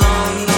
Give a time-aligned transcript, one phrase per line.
[0.00, 0.55] long.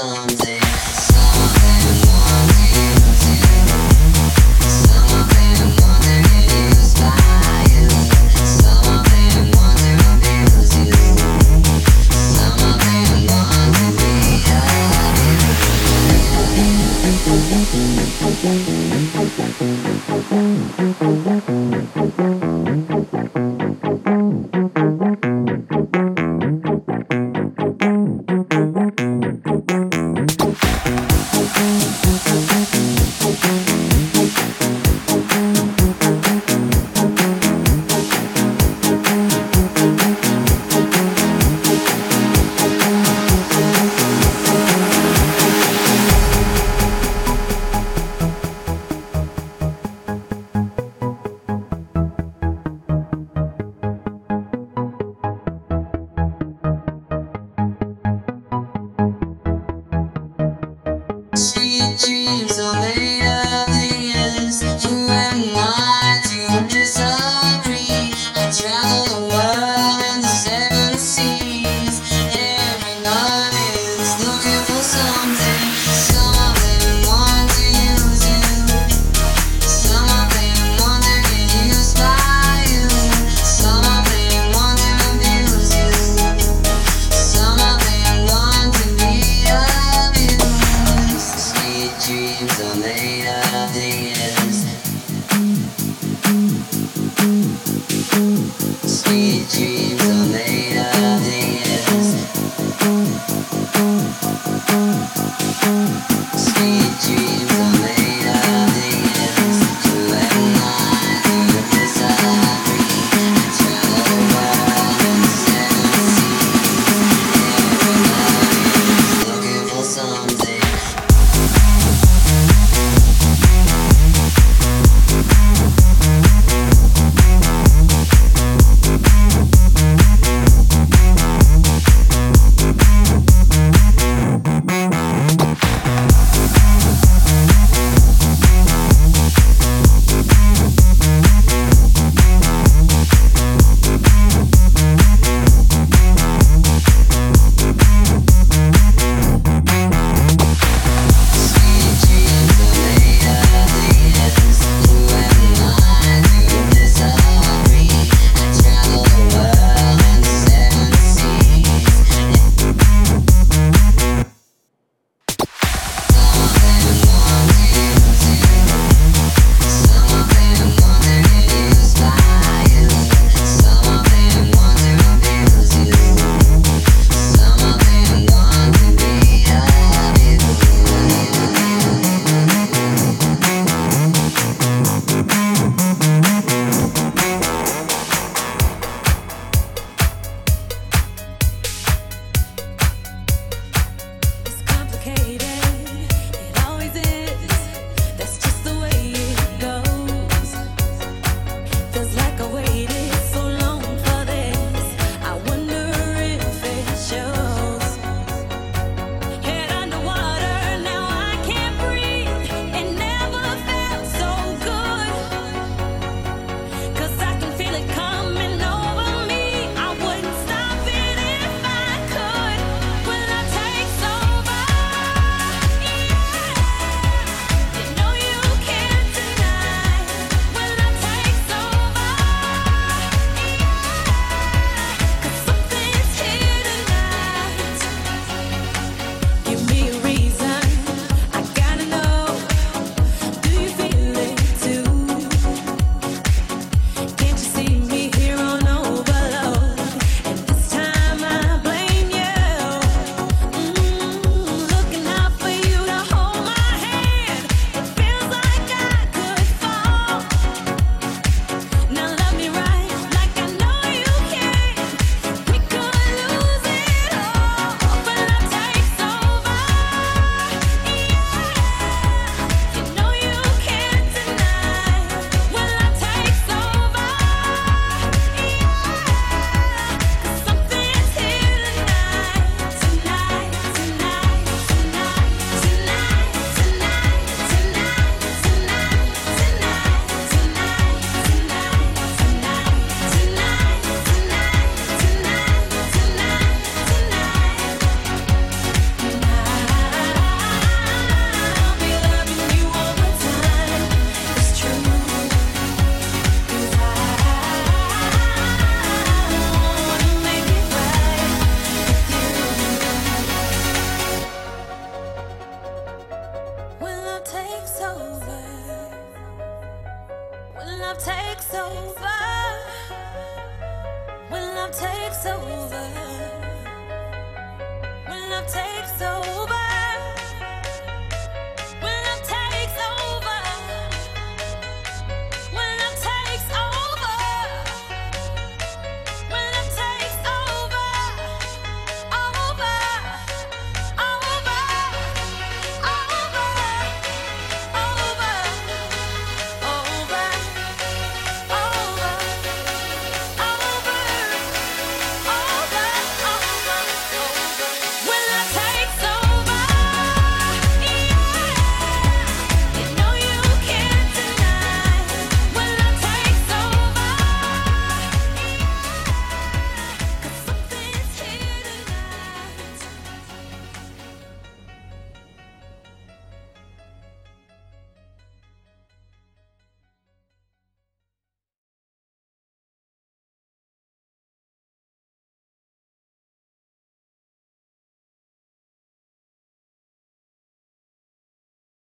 [0.00, 0.29] some